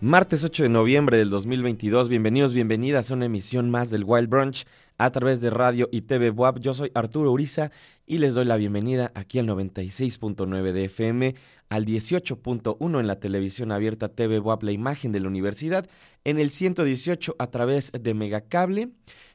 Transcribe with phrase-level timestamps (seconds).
[0.00, 4.64] Martes 8 de noviembre del 2022, bienvenidos, bienvenidas a una emisión más del Wild Brunch
[4.96, 6.60] a través de radio y TV WAP.
[6.60, 7.72] Yo soy Arturo Uriza
[8.06, 11.34] y les doy la bienvenida aquí al 96.9 de FM,
[11.68, 15.88] al 18.1 en la televisión abierta TV WAP, la imagen de la universidad,
[16.24, 18.90] en el 118 a través de Megacable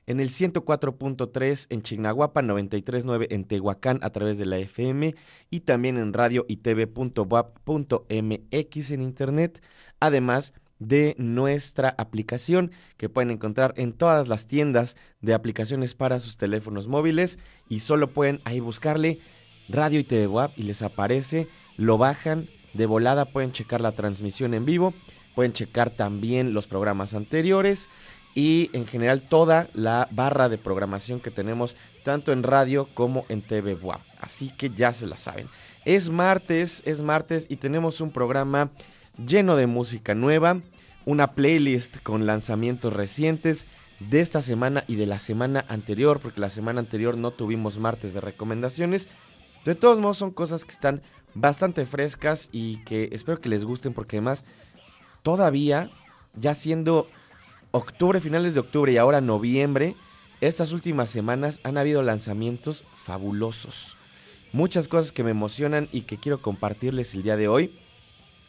[0.06, 5.16] en el 104.3 en Chignahuapa, 93.9 en Tehuacán a través de la FM
[5.50, 8.12] y también en radio y tv.wap.mx
[8.92, 9.64] en internet,
[10.00, 16.38] además de nuestra aplicación que pueden encontrar en todas las tiendas de aplicaciones para sus
[16.38, 17.40] teléfonos móviles
[17.70, 19.20] y solo pueden ahí buscarle
[19.70, 21.48] radio y TV WAP y les aparece,
[21.78, 24.94] lo bajan de volada, pueden checar la transmisión en vivo,
[25.36, 27.90] pueden checar también los programas anteriores
[28.36, 33.42] y en general toda la barra de programación que tenemos tanto en radio como en
[33.42, 34.02] TV WAP.
[34.20, 35.48] Así que ya se la saben.
[35.86, 38.72] Es martes, es martes y tenemos un programa
[39.24, 40.62] lleno de música nueva,
[41.06, 43.68] una playlist con lanzamientos recientes
[44.00, 48.14] de esta semana y de la semana anterior, porque la semana anterior no tuvimos martes
[48.14, 49.10] de recomendaciones.
[49.66, 51.04] De todos modos son cosas que están
[51.36, 54.46] bastante frescas y que espero que les gusten porque además
[55.22, 55.90] todavía,
[56.36, 57.08] ya siendo
[57.74, 59.96] octubre, finales de octubre y ahora noviembre,
[60.42, 63.98] estas últimas semanas han habido lanzamientos fabulosos.
[64.52, 67.80] Muchas cosas que me emocionan y que quiero compartirles el día de hoy,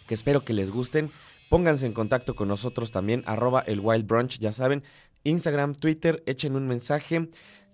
[0.07, 1.11] que espero que les gusten.
[1.49, 4.85] Pónganse en contacto con nosotros también, arroba el Wild Brunch, ya saben,
[5.25, 7.31] Instagram, Twitter, echen un mensaje.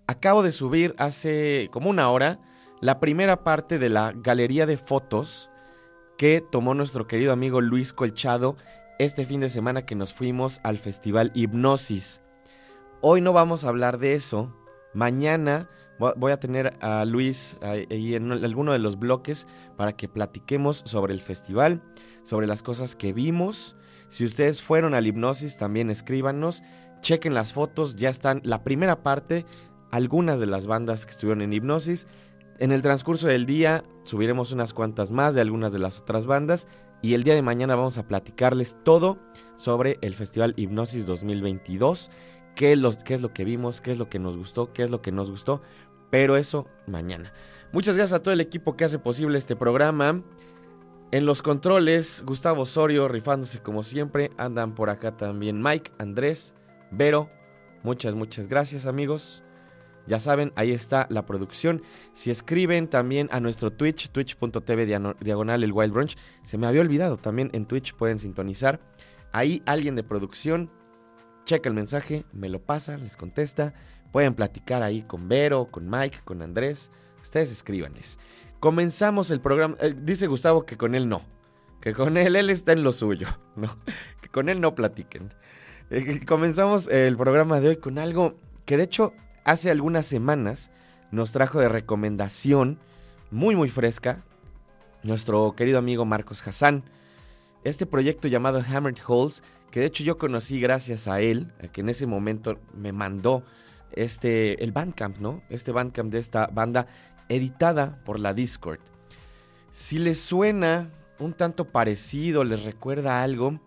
[0.07, 2.39] Acabo de subir hace como una hora
[2.81, 5.51] la primera parte de la galería de fotos
[6.17, 8.57] que tomó nuestro querido amigo Luis Colchado
[9.01, 12.21] este fin de semana que nos fuimos al festival Hipnosis.
[13.01, 14.55] Hoy no vamos a hablar de eso.
[14.93, 19.47] Mañana voy a tener a Luis ahí en alguno de los bloques
[19.79, 21.81] para que platiquemos sobre el festival,
[22.25, 23.75] sobre las cosas que vimos.
[24.11, 26.63] Si ustedes fueron al Hipnosis, también escríbanos.
[27.01, 29.47] Chequen las fotos, ya están la primera parte,
[29.91, 32.07] algunas de las bandas que estuvieron en Hipnosis
[32.61, 36.69] en el transcurso del día subiremos unas cuantas más de algunas de las otras bandas
[37.03, 39.19] y el día de mañana vamos a platicarles todo
[39.57, 42.11] sobre el Festival Hipnosis 2022,
[42.55, 45.03] qué, qué es lo que vimos, qué es lo que nos gustó, qué es lo
[45.03, 45.63] que nos gustó,
[46.11, 47.33] pero eso mañana.
[47.73, 50.23] Muchas gracias a todo el equipo que hace posible este programa.
[51.13, 54.31] En los controles, Gustavo Osorio rifándose como siempre.
[54.37, 56.55] Andan por acá también Mike, Andrés,
[56.91, 57.31] Vero.
[57.83, 59.43] Muchas, muchas gracias amigos.
[60.07, 61.83] Ya saben, ahí está la producción.
[62.13, 64.87] Si escriben también a nuestro Twitch, twitch.tv
[65.21, 68.81] diagonal el Wild Brunch, se me había olvidado, también en Twitch pueden sintonizar.
[69.33, 70.71] Ahí alguien de producción
[71.45, 73.75] checa el mensaje, me lo pasa, les contesta.
[74.13, 76.91] Pueden platicar ahí con Vero, con Mike, con Andrés.
[77.23, 78.19] Ustedes escríbanles.
[78.59, 79.77] Comenzamos el programa.
[79.81, 81.23] Eh, dice Gustavo que con él no.
[81.81, 83.29] Que con él, él está en lo suyo.
[83.57, 83.69] No,
[84.21, 85.35] que con él no platiquen.
[85.91, 89.13] Eh, comenzamos el programa de hoy con algo que de hecho
[89.51, 90.71] hace algunas semanas
[91.11, 92.79] nos trajo de recomendación
[93.33, 94.23] muy muy fresca
[95.03, 96.85] nuestro querido amigo Marcos Hassan.
[97.65, 99.43] Este proyecto llamado Hammered Holes,
[99.73, 103.43] que de hecho yo conocí gracias a él, que en ese momento me mandó
[103.91, 105.43] este el Bandcamp, ¿no?
[105.51, 106.87] Este Bandcamp de esta banda
[107.29, 108.79] editada por la Discord.
[109.73, 113.59] Si les suena un tanto parecido, les recuerda algo,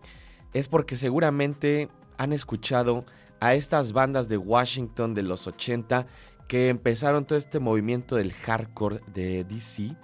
[0.54, 3.04] es porque seguramente han escuchado
[3.40, 6.06] a estas bandas de Washington de los 80
[6.48, 9.96] que empezaron todo este movimiento del hardcore de DC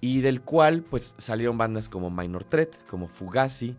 [0.00, 3.76] y del cual pues salieron bandas como Minor Threat, como Fugazi,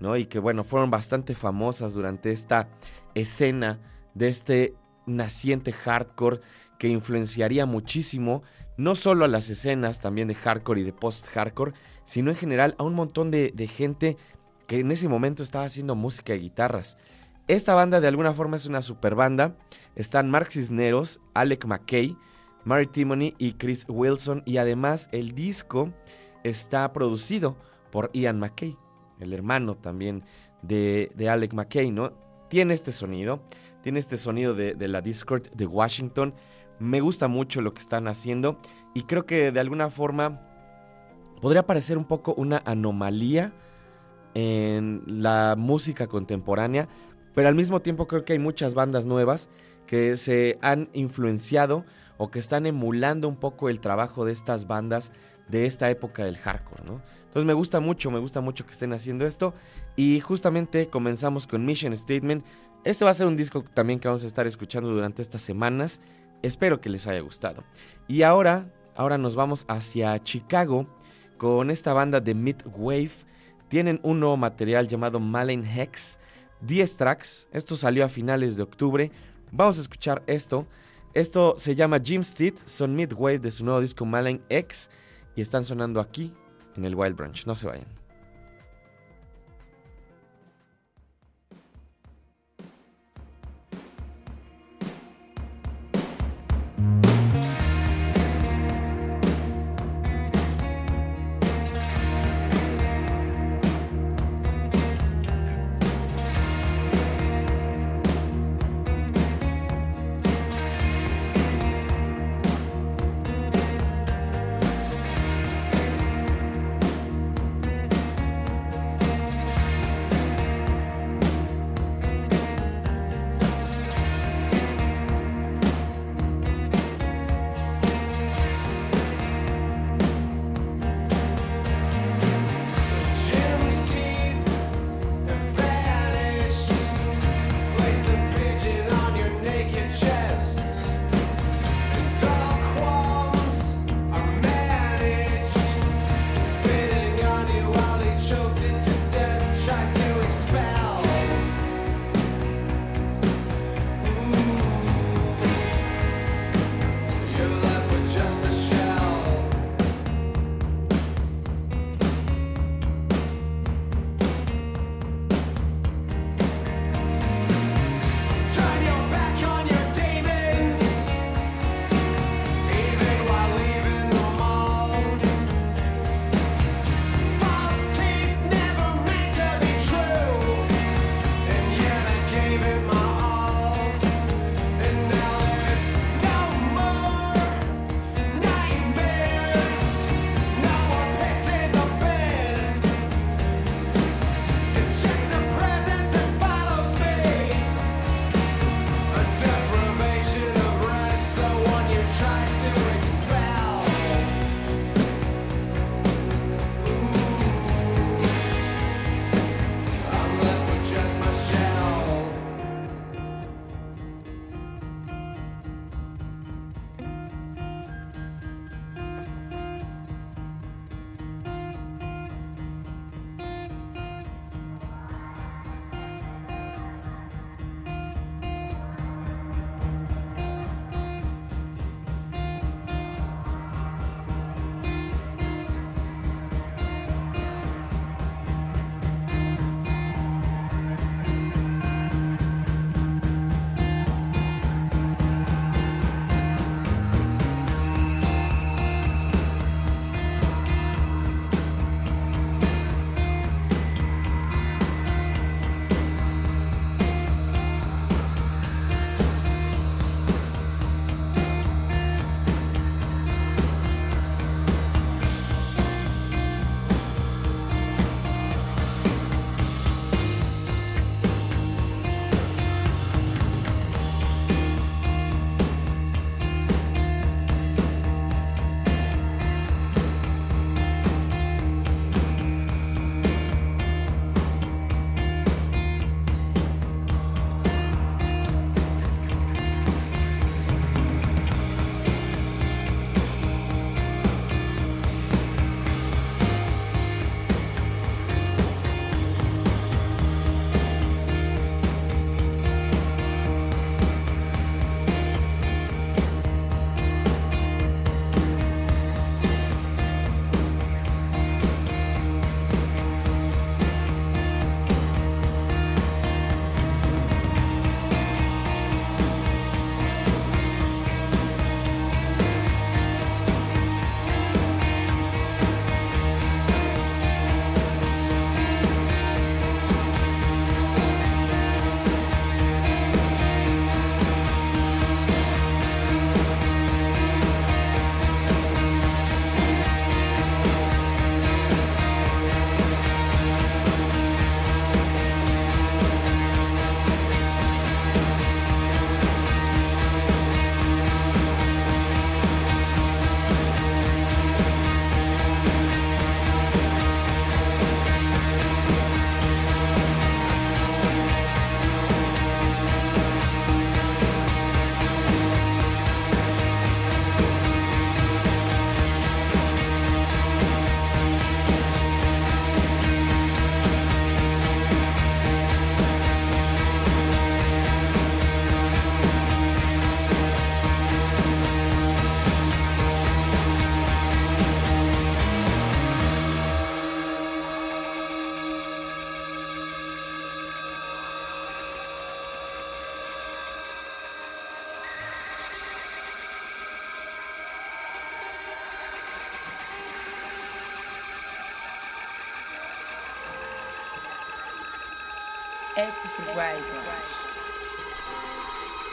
[0.00, 0.16] ¿no?
[0.16, 2.68] Y que bueno, fueron bastante famosas durante esta
[3.14, 3.80] escena
[4.14, 4.74] de este
[5.06, 6.40] naciente hardcore
[6.78, 8.42] que influenciaría muchísimo
[8.76, 11.72] no solo a las escenas también de hardcore y de post-hardcore,
[12.04, 14.16] sino en general a un montón de, de gente
[14.66, 16.96] que en ese momento estaba haciendo música de guitarras.
[17.48, 19.56] Esta banda de alguna forma es una super banda.
[19.94, 22.16] Están Mark Cisneros, Alec McKay,
[22.64, 24.42] Mary Timony y Chris Wilson.
[24.46, 25.92] Y además el disco
[26.44, 27.56] está producido
[27.90, 28.76] por Ian McKay,
[29.20, 30.24] el hermano también
[30.62, 32.12] de, Alec McKay, ¿no?
[32.48, 33.42] Tiene este sonido,
[33.82, 36.34] tiene este sonido de, de la Discord de Washington.
[36.78, 38.58] Me gusta mucho lo que están haciendo
[38.94, 40.40] y creo que de alguna forma
[41.40, 43.52] podría parecer un poco una anomalía
[44.34, 46.88] en la música contemporánea,
[47.34, 49.48] pero al mismo tiempo creo que hay muchas bandas nuevas
[49.86, 51.84] que se han influenciado
[52.18, 55.12] o que están emulando un poco el trabajo de estas bandas
[55.48, 57.02] de esta época del hardcore, ¿no?
[57.32, 59.54] Entonces me gusta mucho, me gusta mucho que estén haciendo esto
[59.96, 62.44] y justamente comenzamos con Mission Statement.
[62.84, 66.00] Este va a ser un disco también que vamos a estar escuchando durante estas semanas.
[66.42, 67.64] Espero que les haya gustado.
[68.06, 70.86] Y ahora, ahora nos vamos hacia Chicago
[71.38, 73.12] con esta banda de Midwave.
[73.68, 76.18] Tienen un nuevo material llamado Malen Hex
[76.62, 77.48] 10 tracks.
[77.52, 79.10] Esto salió a finales de octubre.
[79.50, 80.66] Vamos a escuchar esto.
[81.14, 84.88] Esto se llama Jim Steed, son Midway de su nuevo disco Malign X
[85.36, 86.32] y están sonando aquí
[86.74, 87.46] en el Wild Branch.
[87.46, 88.01] No se vayan.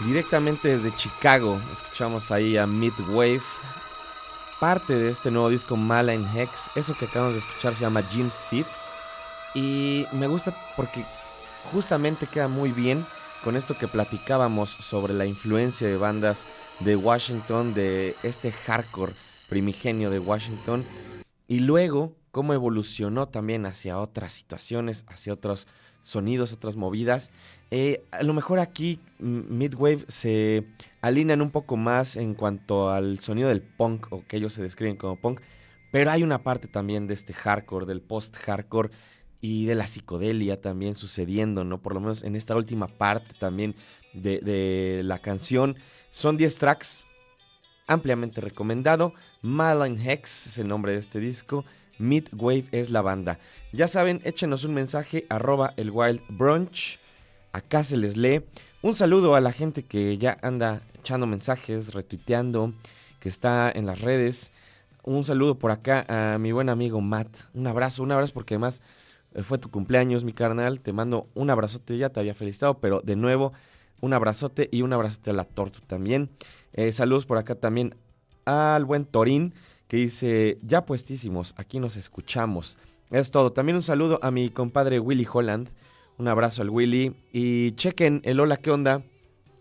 [0.05, 3.41] Directamente desde Chicago, escuchamos ahí a Midwave,
[4.59, 6.71] parte de este nuevo disco Malign Hex.
[6.75, 8.65] Eso que acabamos de escuchar se llama Jim Steed.
[9.53, 11.05] Y me gusta porque
[11.71, 13.05] justamente queda muy bien
[13.43, 16.47] con esto que platicábamos sobre la influencia de bandas
[16.79, 19.13] de Washington, de este hardcore
[19.47, 20.85] primigenio de Washington,
[21.47, 25.67] y luego cómo evolucionó también hacia otras situaciones, hacia otros
[26.01, 27.31] sonidos, otras movidas.
[27.71, 30.65] Eh, a lo mejor aquí Midwave se
[31.01, 34.95] alinean un poco más en cuanto al sonido del punk, o que ellos se describen
[34.95, 35.41] como punk,
[35.91, 38.91] pero hay una parte también de este hardcore, del post-hardcore
[39.41, 41.81] y de la psicodelia también sucediendo, ¿no?
[41.81, 43.75] Por lo menos en esta última parte también
[44.13, 45.77] de, la canción.
[46.11, 47.07] Son 10 tracks,
[47.87, 49.13] ampliamente recomendado.
[49.41, 51.65] Malign Hex es el nombre de este disco.
[51.99, 53.39] Midwave es la banda.
[53.71, 56.99] Ya saben, échenos un mensaje arroba el Wild Brunch.
[57.51, 58.41] Acá se les lee.
[58.81, 62.73] Un saludo a la gente que ya anda echando mensajes, retuiteando,
[63.19, 64.51] que está en las redes.
[65.03, 67.29] Un saludo por acá a mi buen amigo Matt.
[67.53, 68.81] Un abrazo, un abrazo porque además
[69.33, 70.79] eh, fue tu cumpleaños, mi carnal.
[70.79, 73.53] Te mando un abrazote, ya te había felicitado, pero de nuevo,
[74.01, 76.29] un abrazote y un abrazote a la torta también.
[76.73, 77.95] Eh, saludos por acá también
[78.45, 79.53] al buen Torín
[79.89, 82.77] que dice, ya puestísimos, aquí nos escuchamos.
[83.09, 83.51] Es todo.
[83.51, 85.69] También un saludo a mi compadre Willy Holland.
[86.19, 87.15] Un abrazo al Willy.
[87.33, 89.01] Y chequen el hola, ¿qué onda?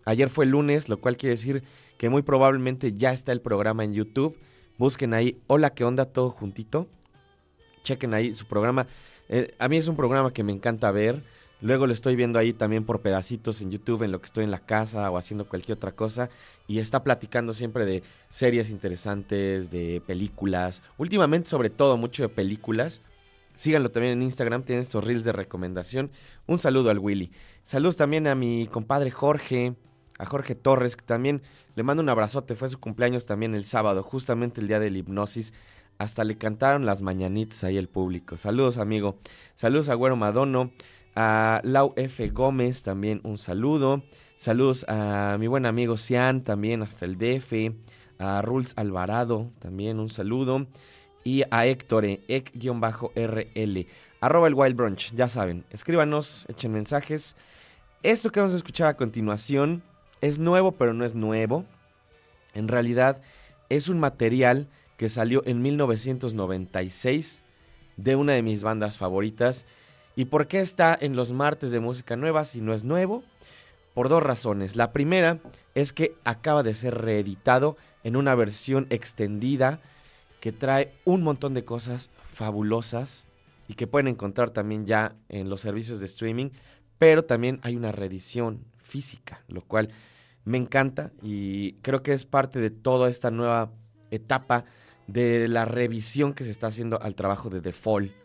[0.05, 1.63] Ayer fue el lunes, lo cual quiere decir
[1.97, 4.37] que muy probablemente ya está el programa en YouTube.
[4.77, 6.05] Busquen ahí hola, ¿qué onda?
[6.05, 6.87] Todo juntito.
[7.83, 8.85] Chequen ahí su programa.
[9.29, 11.23] Eh, a mí es un programa que me encanta ver.
[11.61, 14.51] Luego lo estoy viendo ahí también por pedacitos en YouTube, en lo que estoy en
[14.51, 16.29] la casa o haciendo cualquier otra cosa.
[16.67, 20.81] Y está platicando siempre de series interesantes, de películas.
[20.97, 23.01] Últimamente, sobre todo, mucho de películas.
[23.55, 26.11] Síganlo también en Instagram, tiene estos reels de recomendación.
[26.47, 27.31] Un saludo al Willy.
[27.65, 29.75] Saludos también a mi compadre Jorge,
[30.17, 31.41] a Jorge Torres, que también
[31.75, 32.55] le mando un abrazote.
[32.55, 35.53] Fue su cumpleaños también el sábado, justamente el día del hipnosis.
[35.97, 38.37] Hasta le cantaron las mañanitas ahí al público.
[38.37, 39.17] Saludos, amigo.
[39.57, 40.71] Saludos a Güero Madono.
[41.21, 42.29] A Lau F.
[42.29, 44.03] Gómez también un saludo.
[44.37, 47.75] Saludos a mi buen amigo Cian también hasta el DF.
[48.19, 50.65] A Rules Alvarado también un saludo.
[51.25, 53.87] Y a Héctor, ec-rl.
[54.21, 55.65] Arroba el Wild Brunch, ya saben.
[55.71, 57.35] Escríbanos, echen mensajes.
[58.01, 59.83] Esto que vamos a escuchar a continuación
[60.21, 61.65] es nuevo, pero no es nuevo.
[62.53, 63.21] En realidad
[63.67, 67.43] es un material que salió en 1996
[67.97, 69.65] de una de mis bandas favoritas
[70.19, 73.23] ¿Y por qué está en los martes de música nueva si no es nuevo?
[73.93, 74.75] Por dos razones.
[74.75, 75.39] La primera
[75.75, 79.79] es que acaba de ser reeditado en una versión extendida
[80.41, 83.27] que trae un montón de cosas fabulosas
[83.69, 86.49] y que pueden encontrar también ya en los servicios de streaming,
[86.97, 89.87] pero también hay una reedición física, lo cual
[90.43, 93.71] me encanta y creo que es parte de toda esta nueva
[94.11, 94.65] etapa
[95.07, 98.18] de la revisión que se está haciendo al trabajo de The Fall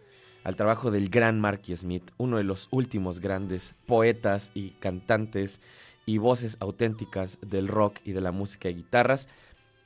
[0.44, 5.60] al trabajo del gran Marky Smith, uno de los últimos grandes poetas y cantantes
[6.06, 9.28] y voces auténticas del rock y de la música de guitarras.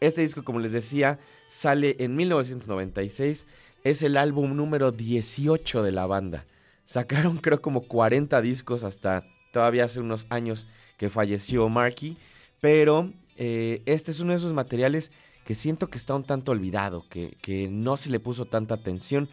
[0.01, 3.47] Este disco, como les decía, sale en 1996.
[3.85, 6.45] Es el álbum número 18 de la banda.
[6.85, 10.67] Sacaron creo como 40 discos hasta todavía hace unos años
[10.97, 12.17] que falleció Marky.
[12.61, 15.13] Pero eh, este es uno de esos materiales
[15.45, 19.29] que siento que está un tanto olvidado, que, que no se le puso tanta atención.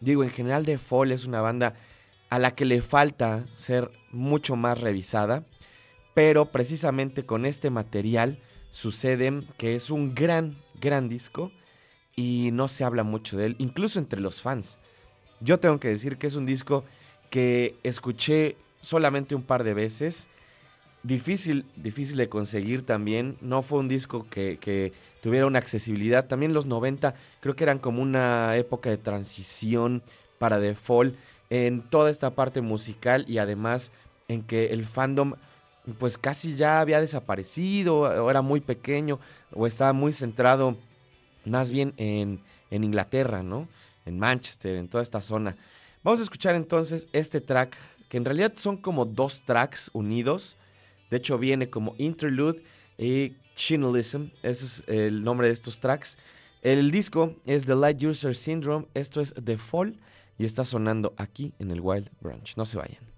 [0.00, 1.74] Digo, en general The Fall es una banda
[2.30, 5.44] a la que le falta ser mucho más revisada,
[6.14, 8.38] pero precisamente con este material
[8.70, 11.52] sucede que es un gran, gran disco
[12.16, 14.78] y no se habla mucho de él, incluso entre los fans.
[15.40, 16.84] Yo tengo que decir que es un disco
[17.30, 20.28] que escuché solamente un par de veces.
[21.02, 23.38] Difícil, difícil de conseguir también.
[23.40, 26.26] No fue un disco que, que tuviera una accesibilidad.
[26.26, 30.02] También los 90 creo que eran como una época de transición
[30.38, 31.16] para Fall
[31.50, 33.92] en toda esta parte musical y además
[34.28, 35.34] en que el fandom
[35.98, 39.18] pues casi ya había desaparecido o era muy pequeño
[39.52, 40.76] o estaba muy centrado
[41.44, 43.68] más bien en, en Inglaterra, ¿no?
[44.06, 45.56] En Manchester, en toda esta zona.
[46.02, 47.76] Vamos a escuchar entonces este track,
[48.08, 50.56] que en realidad son como dos tracks unidos.
[51.10, 52.62] De hecho viene como interlude
[52.98, 56.18] y Chinalism, ese es el nombre de estos tracks.
[56.62, 59.98] El disco es The Light User Syndrome, esto es The Fall
[60.38, 62.56] y está sonando aquí en el Wild Branch.
[62.56, 63.09] No se vayan.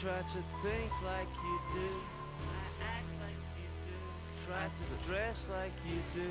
[0.00, 1.90] Try to think like you do.
[2.46, 3.98] I act like you do.
[4.46, 6.30] Try to dress like you do.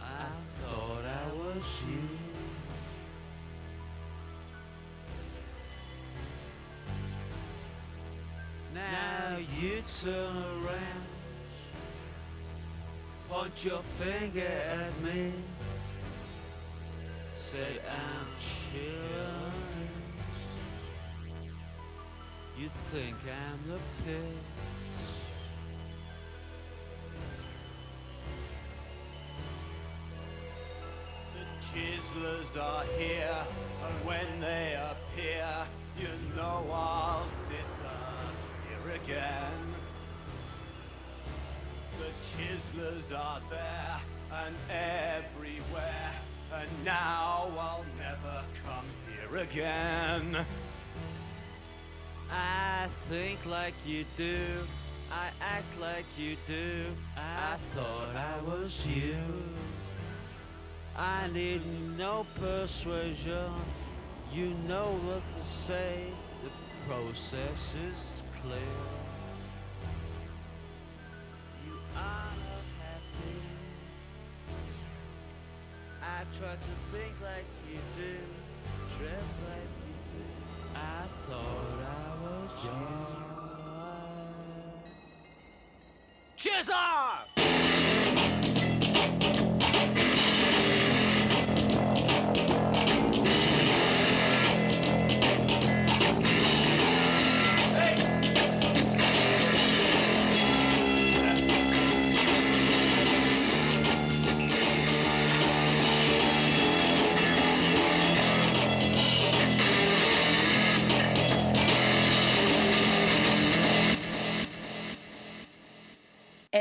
[0.00, 2.08] I thought I was you.
[8.74, 11.06] Now you turn around,
[13.28, 15.32] point your finger at me,
[17.34, 18.21] say I'm
[22.92, 25.20] think I'm the piss.
[31.32, 33.46] The chiselers are here,
[33.86, 35.48] and when they appear,
[35.98, 39.62] you know I'll disappear again.
[41.98, 44.00] The chiselers are there
[44.44, 46.12] and everywhere,
[46.52, 50.44] and now I'll never come here again.
[52.32, 54.36] I think like you do.
[55.10, 56.86] I act like you do.
[57.16, 59.16] I thought I was you.
[60.96, 61.60] I need
[61.98, 63.52] no persuasion.
[64.32, 66.06] You know what to say.
[66.42, 66.50] The
[66.88, 68.78] process is clear.
[71.66, 72.32] You are
[72.80, 73.40] happy.
[76.02, 78.16] I try to think like you do.
[78.96, 80.24] Dress like you do.
[80.74, 82.11] I thought I
[86.36, 86.74] 解散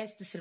[0.02, 0.36] Este es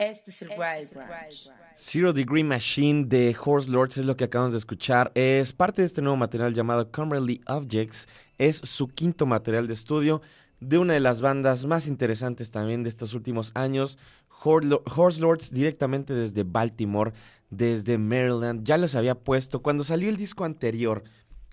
[0.00, 1.50] Este es el Wild Branch.
[1.76, 5.12] Zero Degree Machine de Horse Lords es lo que acabamos de escuchar.
[5.14, 8.08] Es parte de este nuevo material llamado Commerly Objects.
[8.38, 10.22] Es su quinto material de estudio
[10.58, 13.98] de una de las bandas más interesantes también de estos últimos años.
[14.42, 17.12] Horse Lords directamente desde Baltimore,
[17.50, 18.64] desde Maryland.
[18.64, 21.04] Ya los había puesto cuando salió el disco anterior.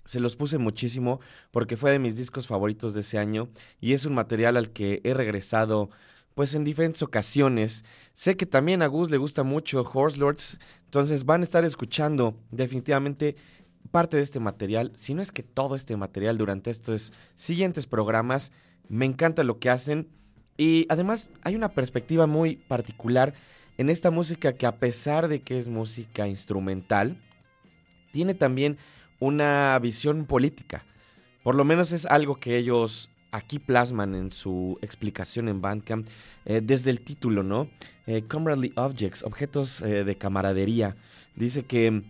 [0.06, 4.06] Se los puse muchísimo porque fue de mis discos favoritos de ese año y es
[4.06, 5.90] un material al que he regresado
[6.38, 7.84] pues en diferentes ocasiones.
[8.14, 12.36] Sé que también a Gus le gusta mucho Horse Lords, entonces van a estar escuchando
[12.52, 13.34] definitivamente
[13.90, 18.52] parte de este material, si no es que todo este material durante estos siguientes programas.
[18.88, 20.10] Me encanta lo que hacen
[20.56, 23.34] y además hay una perspectiva muy particular
[23.76, 27.20] en esta música que a pesar de que es música instrumental,
[28.12, 28.78] tiene también
[29.18, 30.84] una visión política.
[31.42, 36.06] Por lo menos es algo que ellos aquí plasman en su explicación en Bandcamp
[36.44, 37.68] eh, desde el título, ¿no?
[38.06, 40.96] Eh, Comradely Objects, objetos eh, de camaradería.
[41.36, 42.02] Dice que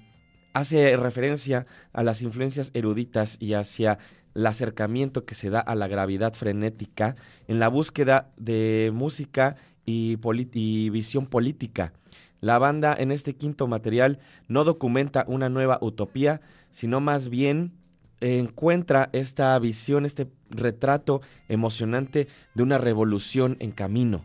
[0.53, 3.99] hace referencia a las influencias eruditas y hacia
[4.35, 7.17] el acercamiento que se da a la gravedad frenética
[7.49, 10.19] en la búsqueda de música y,
[10.53, 11.93] y visión política.
[12.41, 16.41] La banda en este quinto material no documenta una nueva utopía,
[16.71, 17.73] sino más bien
[18.21, 24.25] encuentra esta visión, este retrato emocionante de una revolución en camino.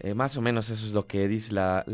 [0.00, 1.84] Eh, más o menos eso es lo que dice la,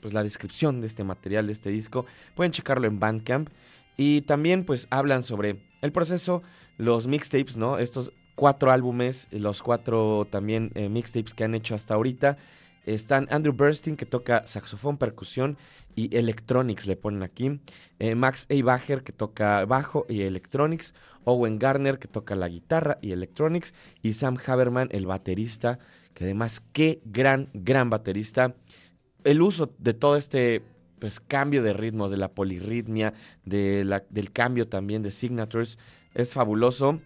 [0.00, 2.06] pues la descripción de este material, de este disco.
[2.34, 3.50] Pueden checarlo en Bandcamp.
[3.96, 6.42] Y también pues hablan sobre el proceso,
[6.76, 7.78] los mixtapes, ¿no?
[7.78, 12.38] Estos cuatro álbumes, los cuatro también eh, mixtapes que han hecho hasta ahorita.
[12.94, 15.58] Están Andrew Burstein, que toca saxofón, percusión
[15.94, 17.60] y electronics, le ponen aquí.
[17.98, 20.94] Eh, Max Eibacher, que toca bajo y electronics.
[21.24, 23.74] Owen Garner, que toca la guitarra y electronics.
[24.02, 25.78] Y Sam Haberman, el baterista,
[26.14, 28.54] que además, qué gran, gran baterista.
[29.24, 30.62] El uso de todo este
[30.98, 33.12] pues, cambio de ritmos, de la polirritmia,
[33.44, 35.78] del cambio también de signatures,
[36.14, 37.00] es fabuloso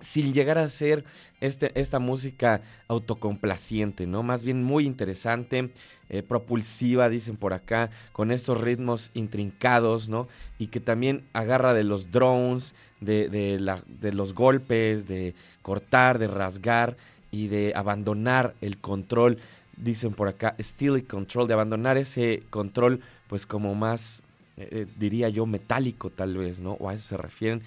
[0.00, 1.04] sin llegar a ser
[1.40, 4.22] este, esta música autocomplaciente, ¿no?
[4.22, 5.70] Más bien muy interesante,
[6.08, 10.28] eh, propulsiva, dicen por acá, con estos ritmos intrincados, ¿no?
[10.58, 16.96] Y que también agarra de los drones, de, de, los golpes, de cortar, de rasgar
[17.30, 19.38] y de abandonar el control,
[19.76, 24.22] dicen por acá, steely control, de abandonar ese control, pues como más,
[24.56, 26.72] eh, eh, diría yo, metálico tal vez, ¿no?
[26.74, 27.62] O a eso se refieren.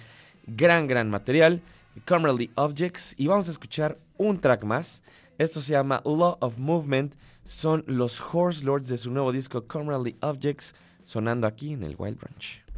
[0.46, 1.60] Gran, gran material.
[2.06, 5.02] Comradely Objects y vamos a escuchar un track más.
[5.38, 7.14] Esto se llama Law of Movement.
[7.44, 10.74] Son los Horse Lords de su nuevo disco Comradely Objects
[11.04, 12.69] sonando aquí en el Wild Branch.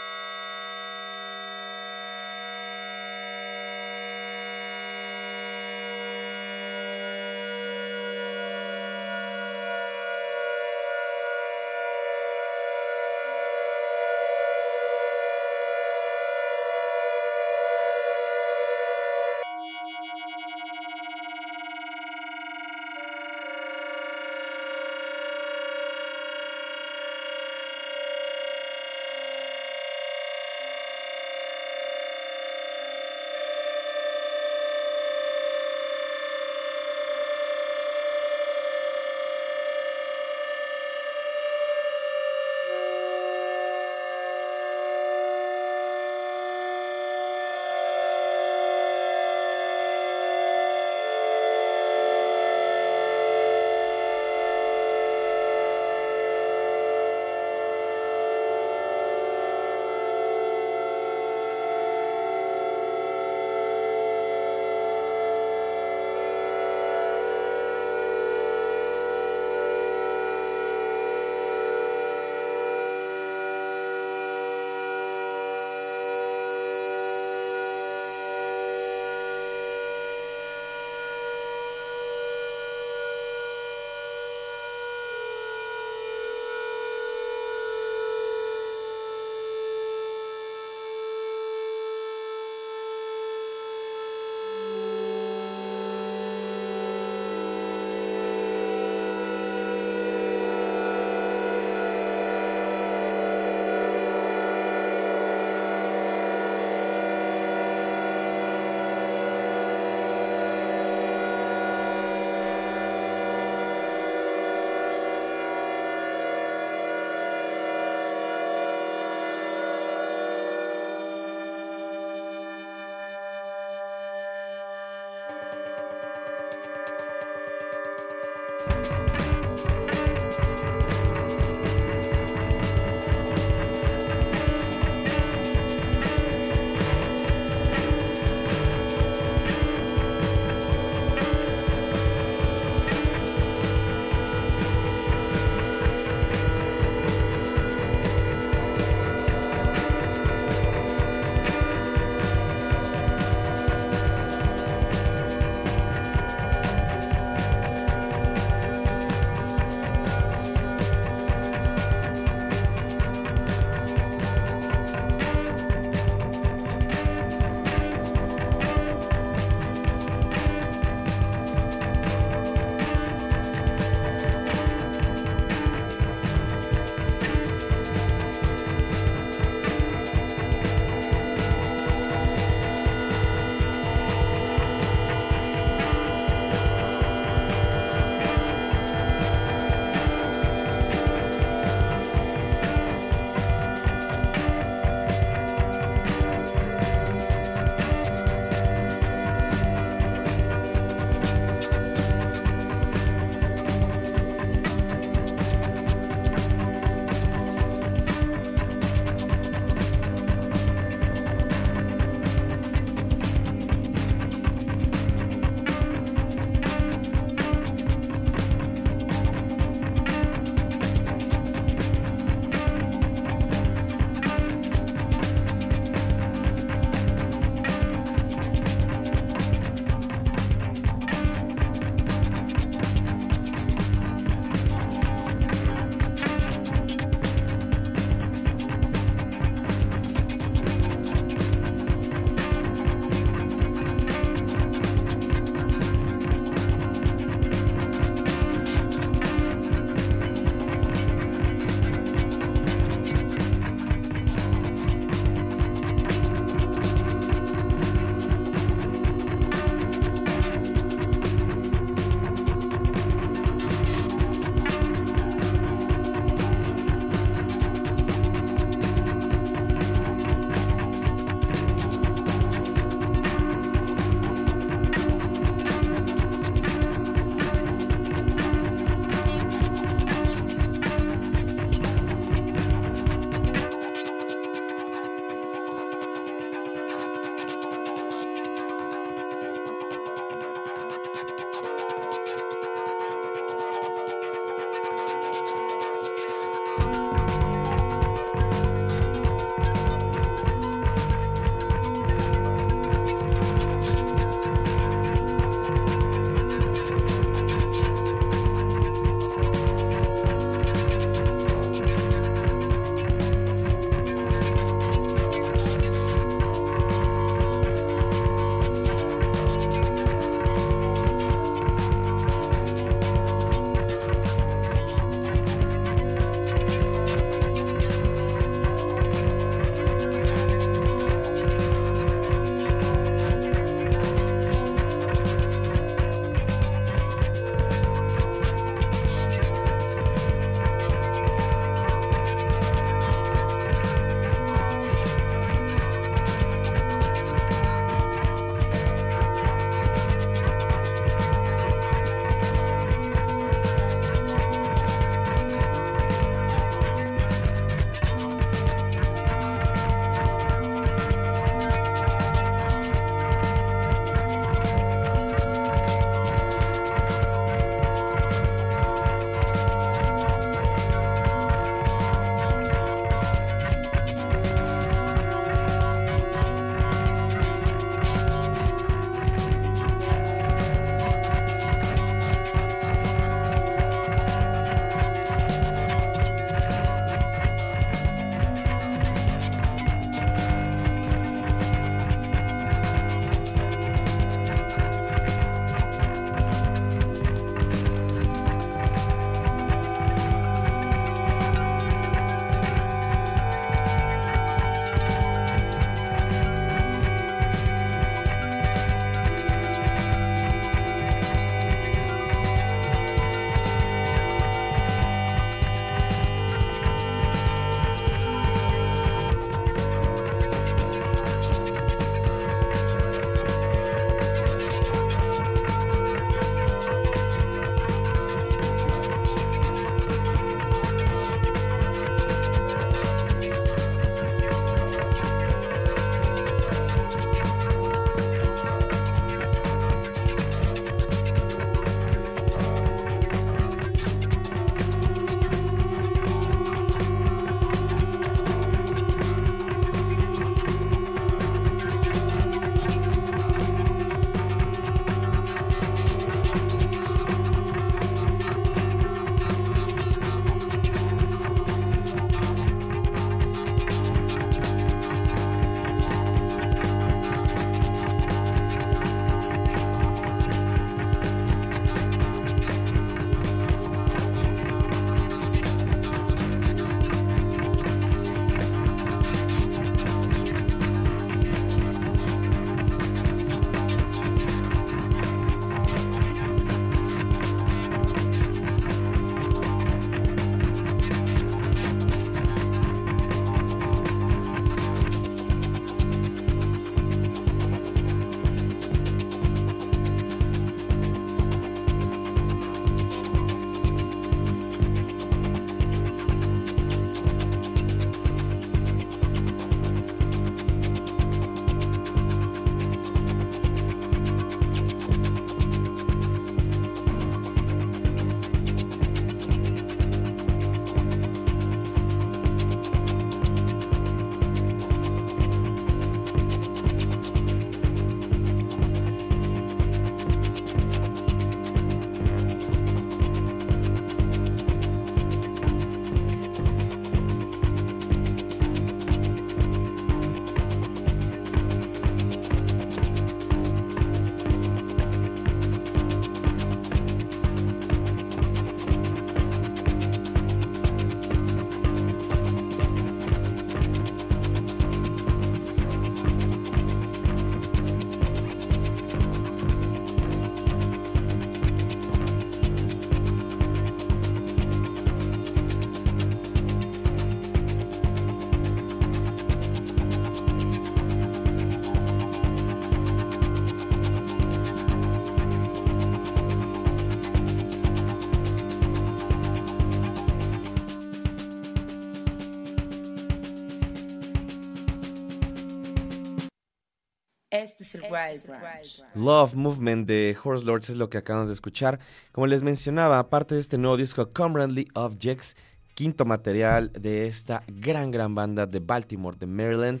[589.14, 591.98] Love Movement de Horse Lords es lo que acabamos de escuchar.
[592.32, 595.56] Como les mencionaba, aparte de este nuevo disco, Comradely Objects,
[595.94, 600.00] quinto material de esta gran, gran banda de Baltimore, de Maryland.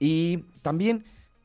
[0.00, 1.04] Y también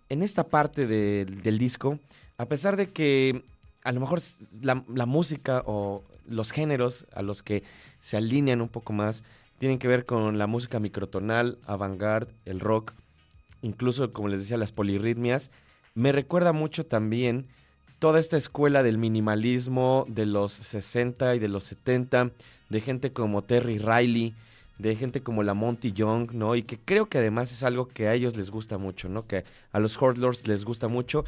[0.09, 1.99] en esta parte de- del disco,
[2.37, 3.43] a pesar de que
[3.83, 4.21] a lo mejor
[4.61, 7.63] la, la música o los géneros a los que
[7.99, 9.23] se alinean un poco más
[9.59, 12.93] tienen que ver con la música microtonal, avant-garde, el rock,
[13.61, 15.51] incluso como les decía, las polirritmias,
[15.95, 17.47] me recuerda mucho también
[17.99, 22.31] toda esta escuela del minimalismo de los 60 y de los 70,
[22.69, 24.35] de gente como Terry Riley,
[24.77, 26.55] de gente como la Monty Young, ¿no?
[26.55, 29.27] Y que creo que además es algo que a ellos les gusta mucho, ¿no?
[29.27, 31.23] Que a los Hordlords les gusta mucho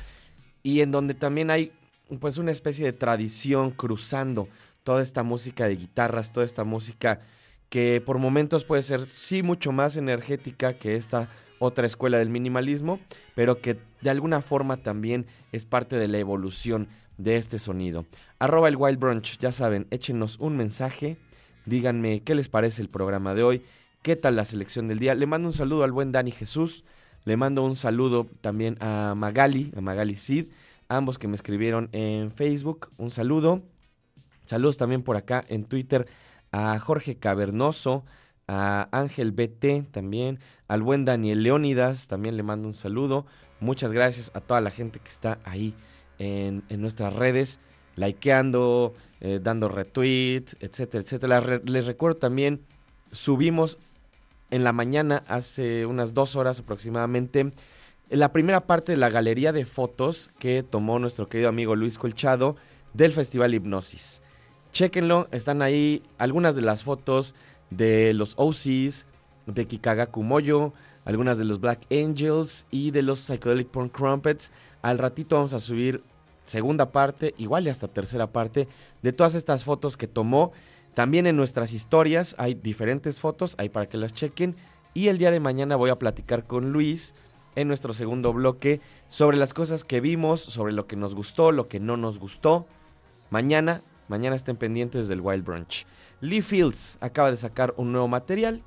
[0.63, 1.71] y en donde también hay
[2.19, 4.47] pues una especie de tradición cruzando
[4.83, 7.21] toda esta música de guitarras, toda esta música
[7.69, 11.29] que por momentos puede ser sí mucho más energética que esta
[11.59, 12.99] otra escuela del minimalismo,
[13.35, 16.87] pero que de alguna forma también es parte de la evolución
[17.17, 18.05] de este sonido.
[18.39, 21.17] Arroba el Wild Brunch, ya saben, échenos un mensaje,
[21.65, 23.61] díganme qué les parece el programa de hoy,
[24.01, 25.15] qué tal la selección del día.
[25.15, 26.83] Le mando un saludo al buen Dani Jesús,
[27.23, 30.47] le mando un saludo también a Magali, a Magali Sid,
[30.89, 33.63] ambos que me escribieron en Facebook, un saludo.
[34.45, 36.07] Saludos también por acá en Twitter
[36.51, 38.05] a Jorge Cavernoso,
[38.47, 43.25] a Ángel BT también, al buen Daniel Leónidas, también le mando un saludo.
[43.59, 45.73] Muchas gracias a toda la gente que está ahí
[46.19, 47.59] en, nuestras redes,
[47.95, 51.61] likeando, eh, dando retweet, etcétera, etcétera.
[51.63, 52.61] Les recuerdo también,
[53.11, 53.77] subimos
[54.51, 57.51] en la mañana, hace unas dos horas aproximadamente,
[58.09, 62.55] la primera parte de la galería de fotos que tomó nuestro querido amigo Luis Colchado
[62.93, 64.21] del Festival Hipnosis.
[64.71, 67.33] Chéquenlo, están ahí algunas de las fotos
[67.69, 69.05] de los OCs,
[69.45, 70.73] de Kikagaku Moyo,
[71.05, 74.51] algunas de los Black Angels y de los Psychedelic Porn Crumpets.
[74.81, 76.03] Al ratito vamos a subir
[76.45, 78.67] segunda parte, igual y hasta tercera parte,
[79.01, 80.51] de todas estas fotos que tomó.
[80.93, 84.55] También en nuestras historias hay diferentes fotos, ahí para que las chequen.
[84.93, 87.13] Y el día de mañana voy a platicar con Luis
[87.55, 91.67] en nuestro segundo bloque sobre las cosas que vimos, sobre lo que nos gustó, lo
[91.67, 92.65] que no nos gustó.
[93.29, 95.85] Mañana, mañana estén pendientes del Wild Brunch.
[96.21, 98.63] Lee Fields acaba de sacar un nuevo material.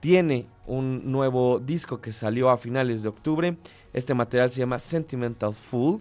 [0.00, 3.56] Tiene un nuevo disco que salió a finales de octubre.
[3.92, 6.00] Este material se llama Sentimental Fool.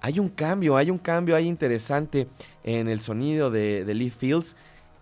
[0.00, 2.28] Hay un cambio, hay un cambio ahí interesante
[2.64, 4.56] en el sonido de, Lee Fields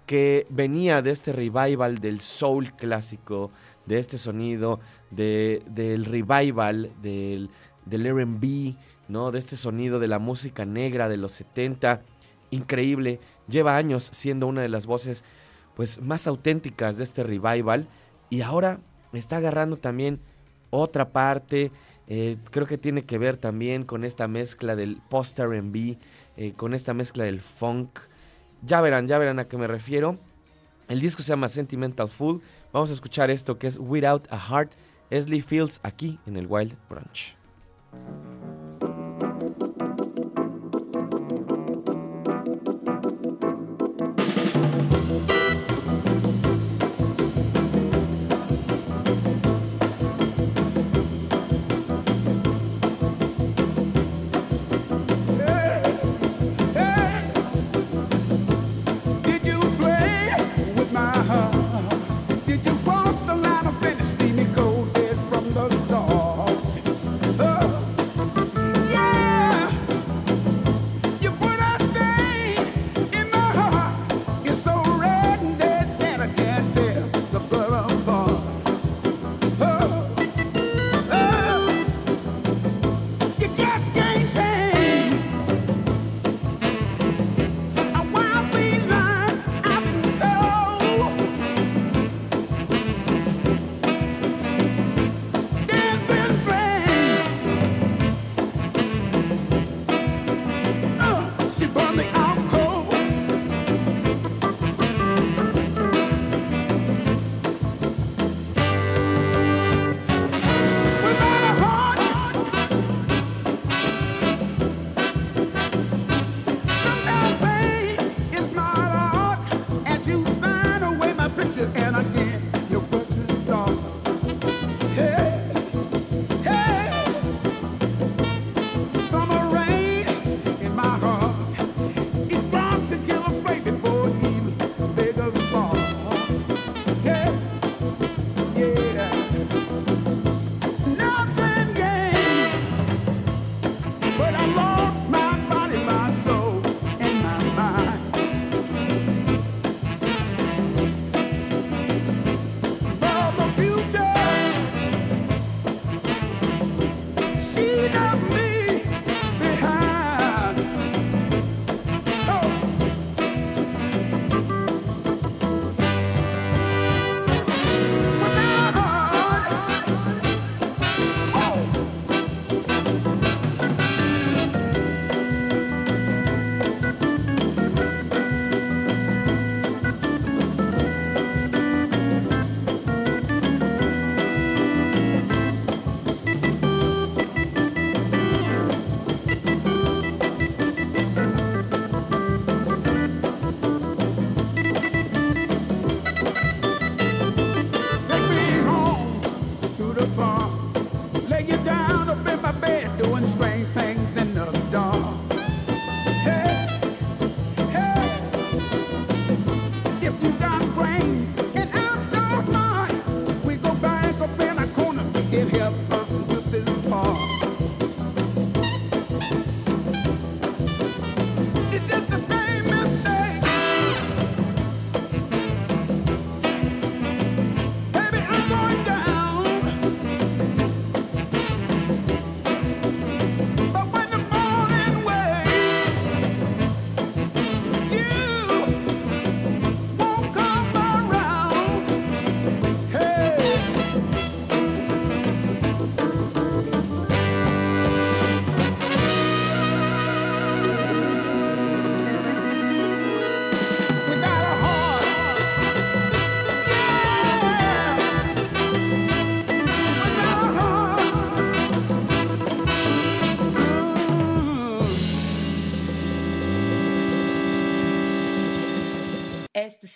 [0.07, 3.51] que venía de este revival del soul clásico,
[3.87, 4.79] de este sonido,
[5.11, 7.49] de, del revival del,
[7.87, 8.77] del RB,
[9.09, 9.31] ¿no?
[9.31, 12.03] De este sonido de la música negra de los 70.
[12.55, 13.19] Increíble.
[13.49, 15.25] Lleva años siendo una de las voces
[15.75, 17.89] pues más auténticas de este revival.
[18.31, 18.81] Y ahora
[19.13, 20.21] está agarrando también
[20.71, 21.73] otra parte.
[22.07, 25.97] eh, creo que tiene que ver también con esta mezcla del post RB,
[26.37, 27.99] eh, con esta mezcla del funk.
[28.63, 30.19] Ya verán, ya verán a qué me refiero.
[30.89, 32.43] El disco se llama Sentimental Fool.
[32.73, 34.73] Vamos a escuchar esto que es Without a Heart.
[35.11, 37.37] Es Lee Fields aquí en el Wild Brunch.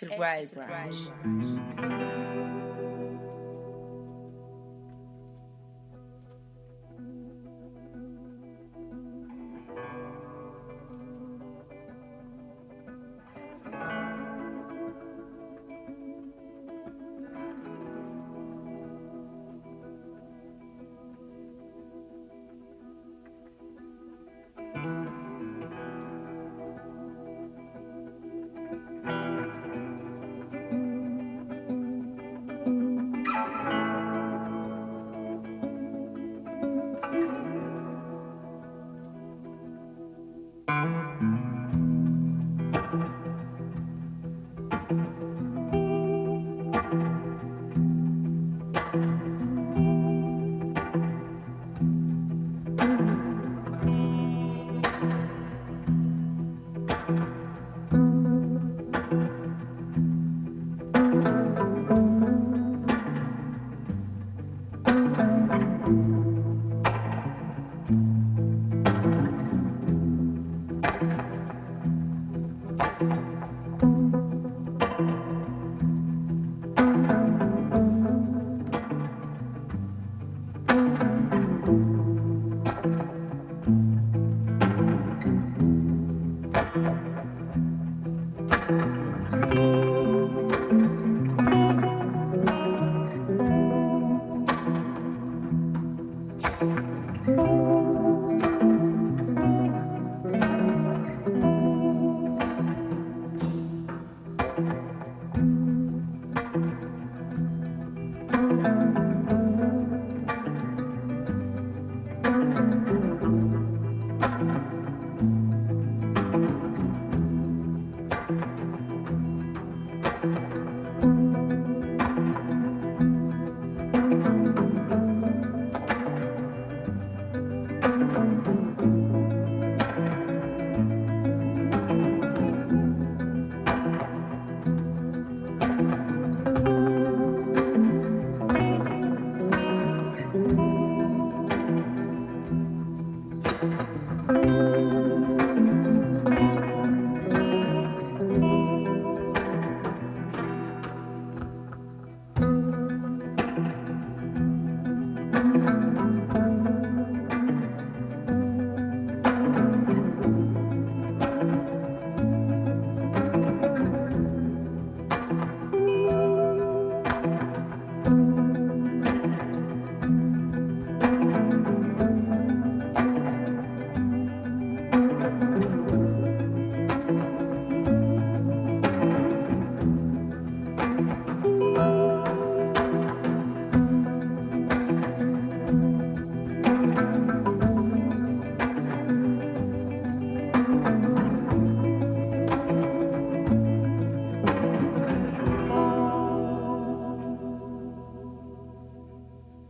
[0.01, 0.53] Este es el Wild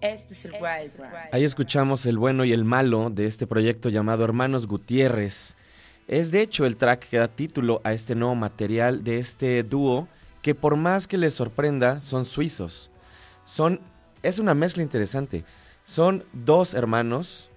[0.01, 1.29] Este es el Wild Branch.
[1.31, 5.57] Ahí escuchamos el bueno y el malo de este proyecto llamado Hermanos Gutiérrez.
[6.07, 10.07] Es de hecho el track que da título a este nuevo material de este dúo
[10.41, 12.91] que por más que les sorprenda son suizos.
[13.45, 13.81] Son
[14.23, 15.43] es una mezcla interesante.
[15.83, 17.49] Son dos hermanos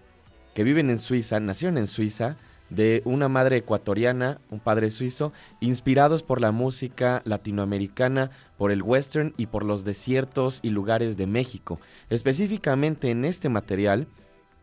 [0.54, 2.36] que viven en Suiza, nacieron en Suiza,
[2.74, 9.34] de una madre ecuatoriana, un padre suizo, inspirados por la música latinoamericana, por el western
[9.36, 11.78] y por los desiertos y lugares de México.
[12.08, 14.08] Específicamente en este material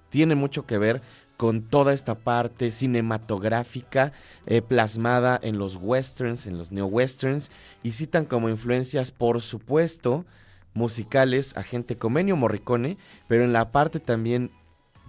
[0.10, 1.02] tiene mucho que ver
[1.38, 4.12] con toda esta parte cinematográfica
[4.46, 7.52] eh, plasmada en los westerns, en los neo-westerns,
[7.84, 10.26] y citan como influencias, por supuesto,
[10.74, 12.98] musicales a gente como Morricone,
[13.28, 14.52] pero en la parte también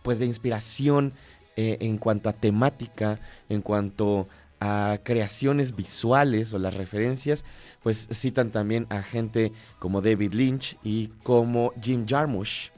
[0.02, 1.14] pues de inspiración
[1.60, 4.28] eh, en cuanto a temática, en cuanto
[4.60, 7.44] a creaciones visuales o las referencias,
[7.82, 12.70] pues citan también a gente como David Lynch y como Jim Jarmusch.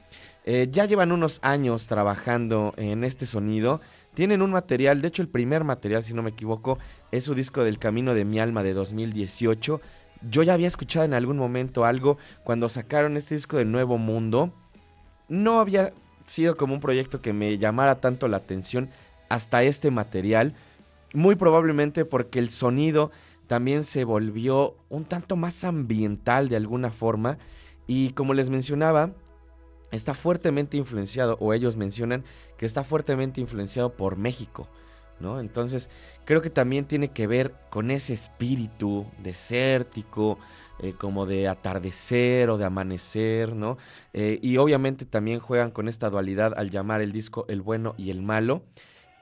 [0.44, 3.80] Eh, ya llevan unos años trabajando en este sonido.
[4.14, 6.80] Tienen un material, de hecho el primer material, si no me equivoco,
[7.12, 9.80] es su disco del Camino de mi Alma de 2018.
[10.28, 14.52] Yo ya había escuchado en algún momento algo cuando sacaron este disco de Nuevo Mundo.
[15.28, 15.92] No había
[16.24, 18.90] sido como un proyecto que me llamara tanto la atención
[19.28, 20.54] hasta este material.
[21.14, 23.10] Muy probablemente porque el sonido
[23.46, 27.38] también se volvió un tanto más ambiental de alguna forma.
[27.86, 29.10] Y como les mencionaba,
[29.90, 32.24] está fuertemente influenciado, o ellos mencionan
[32.56, 34.68] que está fuertemente influenciado por México.
[35.20, 35.38] ¿no?
[35.40, 35.88] Entonces,
[36.24, 40.38] creo que también tiene que ver con ese espíritu desértico,
[40.82, 43.78] eh, como de atardecer o de amanecer, ¿no?
[44.12, 48.10] Eh, y obviamente también juegan con esta dualidad al llamar el disco el bueno y
[48.10, 48.64] el malo,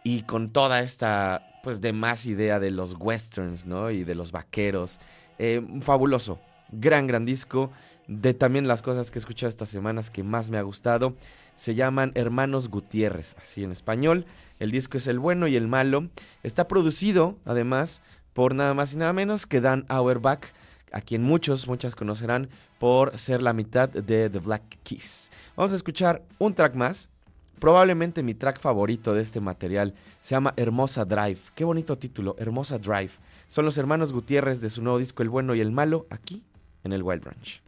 [0.03, 3.91] y con toda esta, pues, demás idea de los westerns, ¿no?
[3.91, 5.01] Y de los vaqueros.
[5.39, 6.41] Eh, fabuloso,
[6.73, 7.71] gran, gran disco.
[8.09, 11.15] De también las cosas que he escuchado estas semanas que más me ha gustado,
[11.55, 14.25] se llaman Hermanos Gutiérrez, así en español.
[14.59, 16.09] El disco es El Bueno y el Malo.
[16.43, 18.03] Está producido, además,
[18.33, 20.47] por nada más y nada menos que Dan Auerbach,
[20.93, 25.31] a quien muchos, muchas conocerán por ser la mitad de The Black Keys.
[25.57, 27.09] Vamos a escuchar un track más.
[27.59, 31.41] Probablemente mi track favorito de este material se llama Hermosa Drive.
[31.55, 33.13] Qué bonito título, Hermosa Drive.
[33.49, 36.43] Son los hermanos Gutiérrez de su nuevo disco El Bueno y el Malo, aquí
[36.85, 37.63] en el Wild Branch.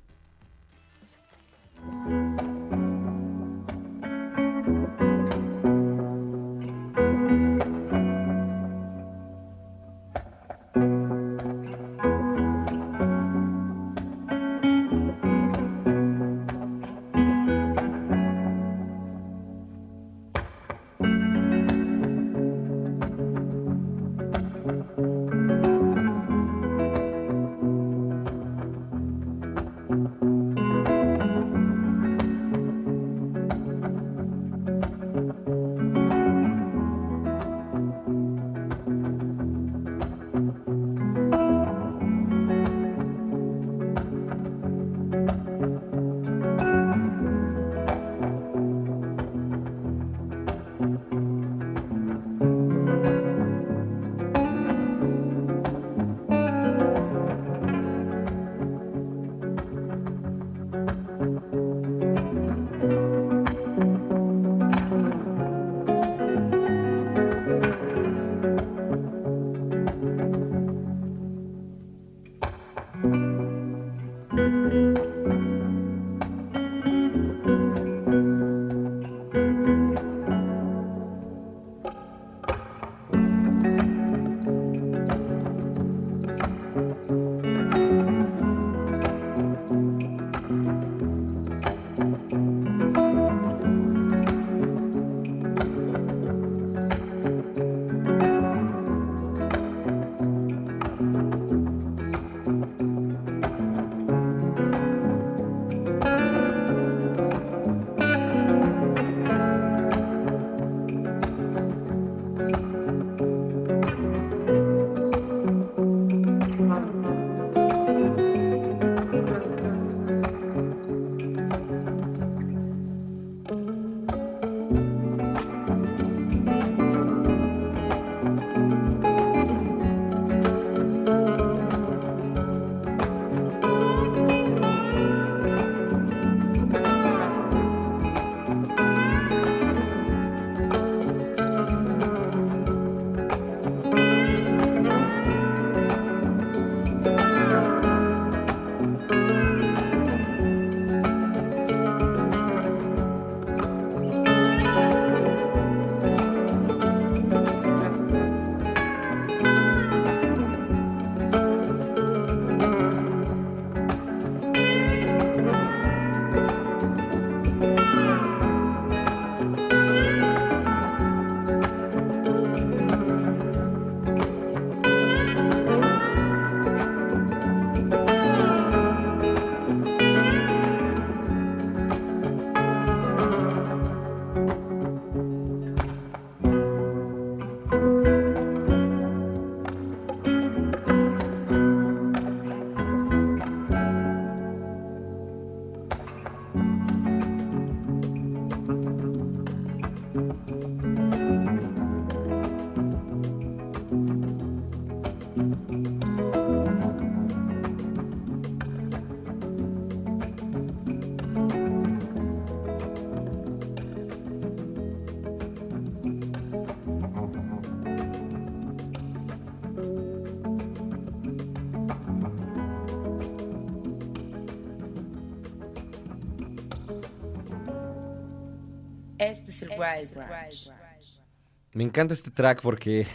[231.74, 233.07] Me encanta este track porque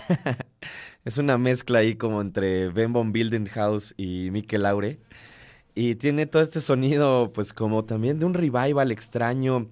[1.06, 3.14] es una mezcla ahí como entre Ben Von
[3.54, 5.00] House y Mikel Laure.
[5.76, 9.70] Y tiene todo este sonido, pues como también de un revival extraño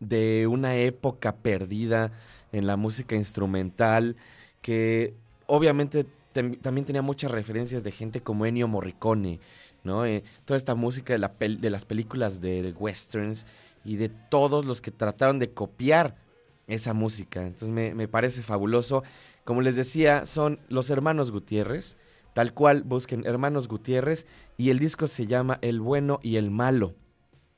[0.00, 2.10] de una época perdida
[2.50, 4.16] en la música instrumental
[4.60, 5.14] que
[5.46, 9.38] obviamente también tenía muchas referencias de gente como Ennio Morricone,
[9.84, 10.04] ¿no?
[10.04, 13.46] Eh, toda esta música de las películas de, de westerns
[13.84, 16.16] y de todos los que trataron de copiar
[16.66, 17.42] esa música.
[17.42, 19.02] Entonces me, me parece fabuloso.
[19.44, 21.98] Como les decía, son los hermanos Gutiérrez.
[22.34, 26.94] Tal cual, busquen Hermanos Gutiérrez y el disco se llama El bueno y el malo.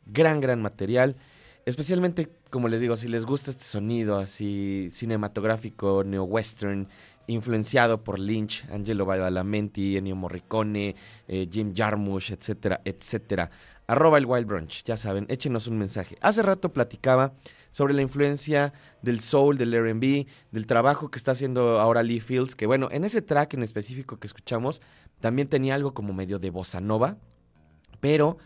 [0.04, 1.16] Gran, gran material.
[1.64, 6.88] Especialmente, como les digo, si les gusta este sonido así cinematográfico, neo-western,
[7.26, 10.94] influenciado por Lynch, Angelo Badalamenti, Ennio Morricone,
[11.26, 13.50] eh, Jim Jarmusch, etcétera, etcétera.
[13.88, 16.16] Arroba el Wild Brunch, ya saben, échenos un mensaje.
[16.20, 17.32] Hace rato platicaba
[17.76, 18.72] sobre la influencia
[19.02, 23.04] del soul, del R&B, del trabajo que está haciendo ahora Lee Fields, que bueno, en
[23.04, 24.80] ese track en específico que escuchamos,
[25.20, 27.18] también tenía algo como medio de bossa nova,
[28.00, 28.38] pero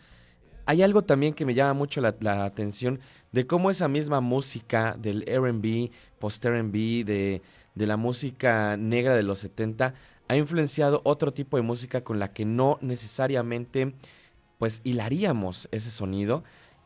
[0.66, 2.98] hay algo también que me llama mucho la, atención
[3.30, 7.40] de cómo esa misma música del R&B, post-R&B, de,
[7.76, 9.94] de la música negra de los 70,
[10.26, 13.94] ha influenciado otro tipo de música con la que no necesariamente
[14.58, 16.42] pues hilaríamos ese sonido.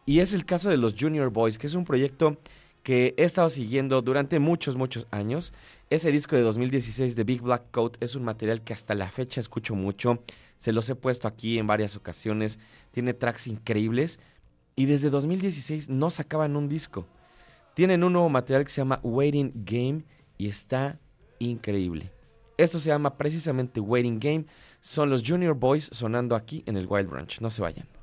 [0.06, 2.36] Y es el caso de los Junior Boys, que es un proyecto
[2.82, 5.54] que he estado siguiendo durante muchos, muchos años.
[5.88, 9.40] Ese disco de 2016 de Big Black Coat es un material que hasta la fecha
[9.40, 10.22] escucho mucho.
[10.58, 12.58] Se los he puesto aquí en varias ocasiones.
[12.90, 14.20] Tiene tracks increíbles.
[14.76, 17.06] Y desde 2016 no sacaban un disco.
[17.74, 20.04] Tienen un nuevo material que se llama Waiting Game
[20.36, 20.98] y está
[21.38, 22.10] increíble.
[22.58, 24.44] Esto se llama precisamente Waiting Game.
[24.80, 27.40] Son los Junior Boys sonando aquí en el Wild Ranch.
[27.40, 27.93] No se vayan.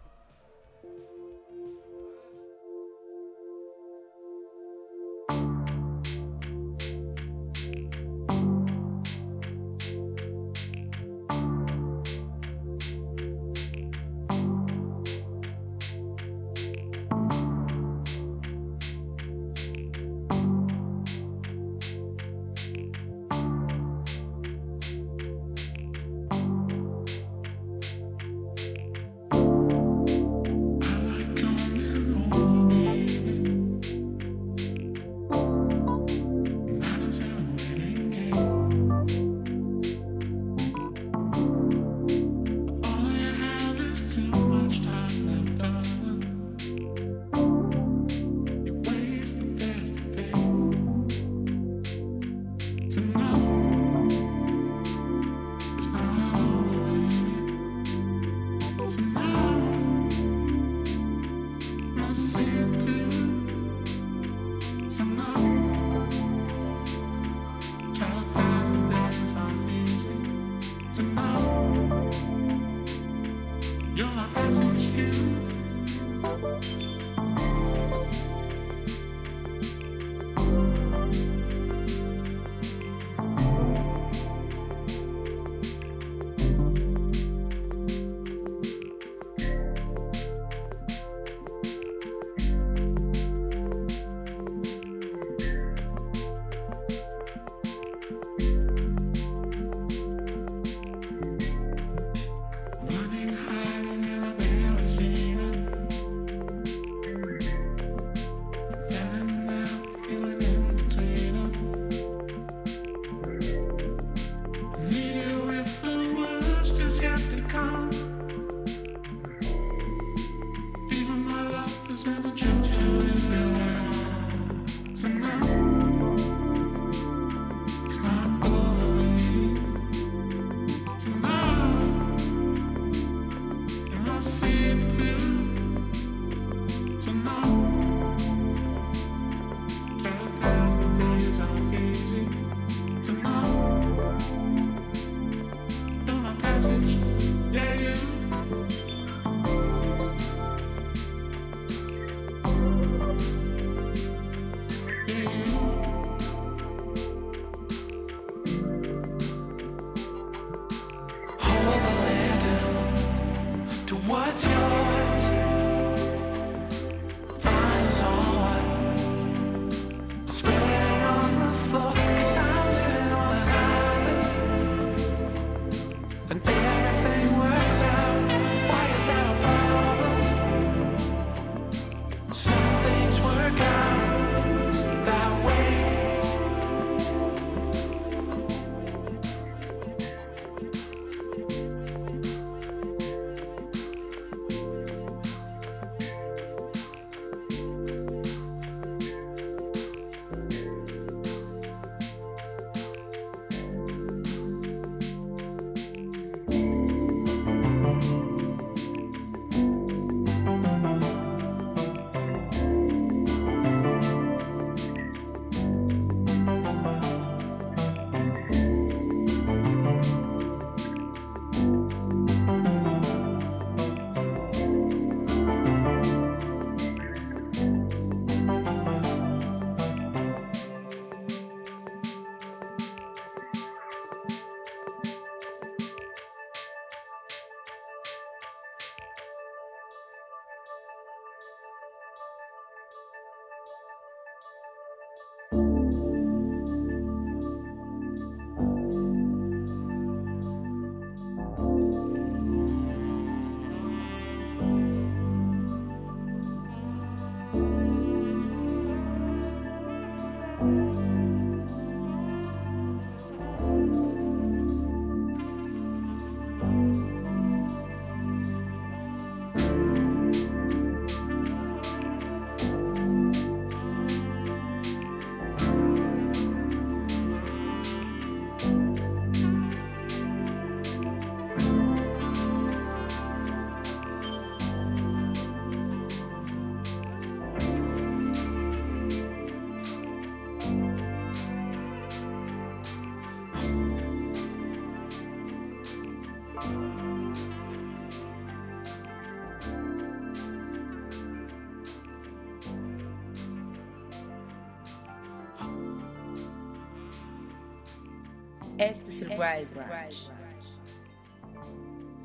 [309.41, 310.29] Wild Ranch.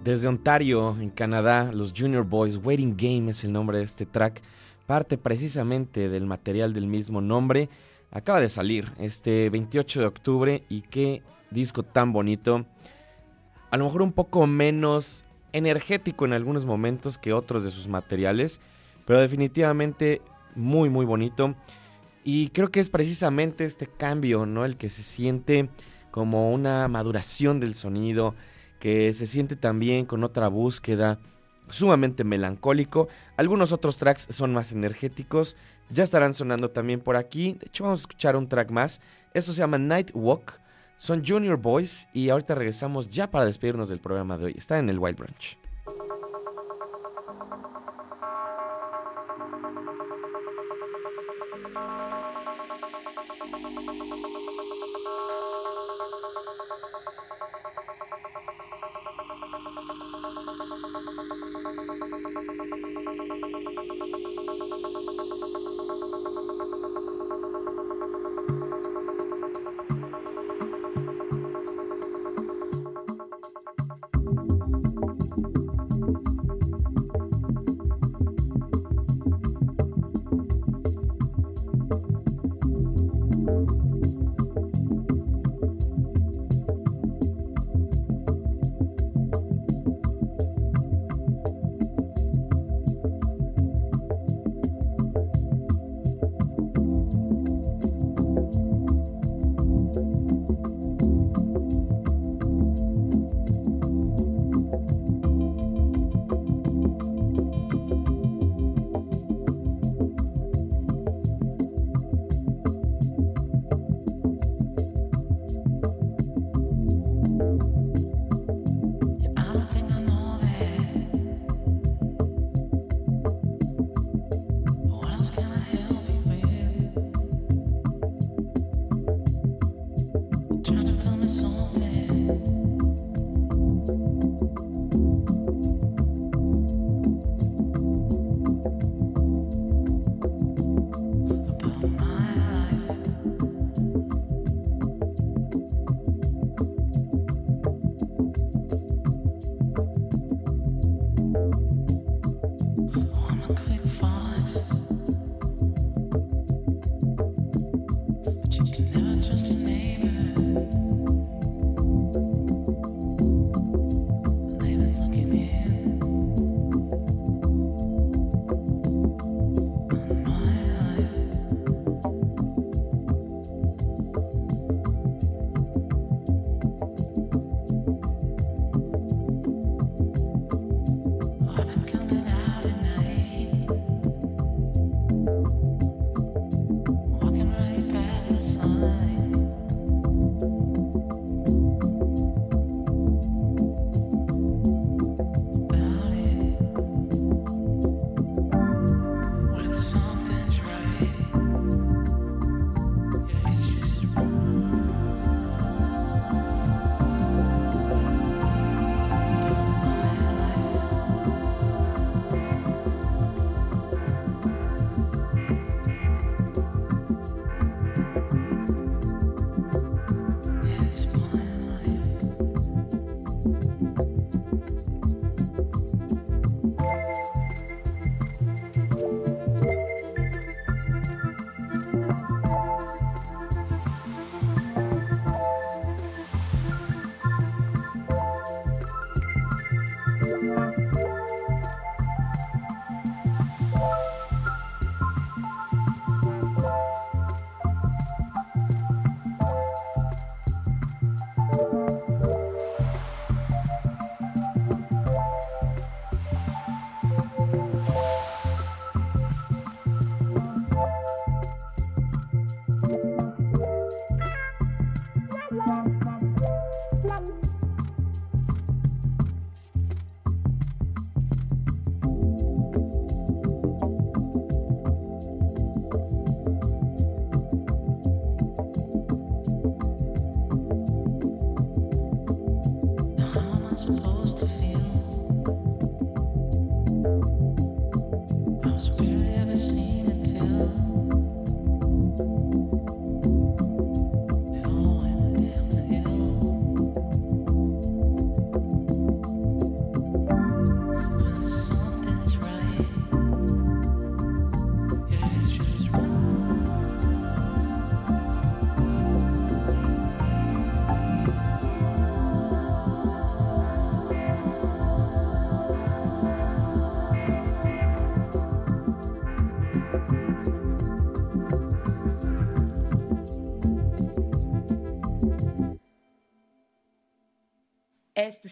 [0.05, 4.43] Desde Ontario, en Canadá, los Junior Boys Waiting Game es el nombre de este track.
[4.87, 7.71] Parte precisamente del material del mismo nombre.
[8.11, 12.67] Acaba de salir este 28 de octubre y qué disco tan bonito.
[13.71, 18.61] A lo mejor un poco menos energético en algunos momentos que otros de sus materiales,
[19.07, 20.21] pero definitivamente
[20.55, 21.55] muy muy bonito.
[22.23, 24.65] Y creo que es precisamente este cambio, ¿no?
[24.65, 25.71] El que se siente
[26.17, 28.35] como una maduración del sonido,
[28.79, 31.19] que se siente también con otra búsqueda,
[31.69, 33.09] sumamente melancólico.
[33.37, 35.59] Algunos otros tracks son más energéticos,
[35.91, 37.59] ya estarán sonando también por aquí.
[37.61, 39.03] De hecho, vamos a escuchar un track más.
[39.35, 40.59] Esto se llama Night Walk.
[40.97, 44.55] Son Junior Boys y ahorita regresamos ya para despedirnos del programa de hoy.
[44.57, 45.66] Está en el Wild Branch.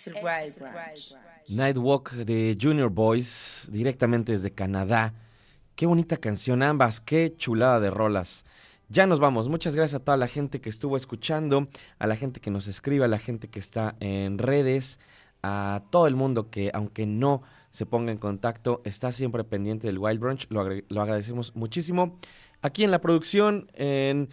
[0.07, 1.17] El Wild Branch.
[1.49, 5.15] Nightwalk de Junior Boys, directamente desde Canadá.
[5.75, 8.45] Qué bonita canción ambas, qué chulada de rolas.
[8.89, 9.49] Ya nos vamos.
[9.49, 11.69] Muchas gracias a toda la gente que estuvo escuchando,
[11.99, 15.01] a la gente que nos escribe, a la gente que está en redes,
[15.43, 19.99] a todo el mundo que, aunque no se ponga en contacto, está siempre pendiente del
[19.99, 20.47] Wild Brunch.
[20.51, 22.19] Lo, lo agradecemos muchísimo.
[22.63, 24.29] Aquí en la producción, en,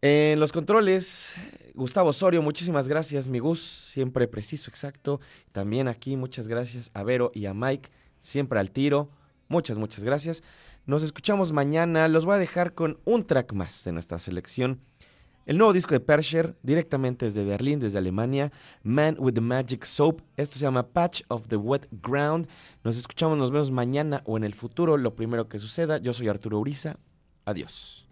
[0.00, 1.36] en los controles,
[1.74, 5.20] Gustavo Osorio, muchísimas gracias, mi Gus, siempre preciso, exacto.
[5.52, 7.90] También aquí, muchas gracias a Vero y a Mike,
[8.20, 9.10] siempre al tiro.
[9.48, 10.42] Muchas, muchas gracias.
[10.86, 12.08] Nos escuchamos mañana.
[12.08, 14.80] Los voy a dejar con un track más de nuestra selección.
[15.44, 20.22] El nuevo disco de Persher, directamente desde Berlín, desde Alemania, Man with the Magic Soap.
[20.36, 22.48] Esto se llama Patch of the Wet Ground.
[22.84, 25.98] Nos escuchamos, nos vemos mañana o en el futuro, lo primero que suceda.
[25.98, 26.96] Yo soy Arturo Uriza.
[27.44, 28.06] Adiós.